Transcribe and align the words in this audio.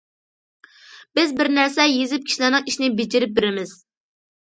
-بىز 1.19 1.35
بىر 1.43 1.51
نەرسە 1.59 1.87
يېزىپ 1.91 2.27
كىشىلەرنىڭ 2.33 2.69
ئىشىنى 2.73 2.93
بېجىرىپ 2.99 3.41
بېرىمىز. 3.41 3.81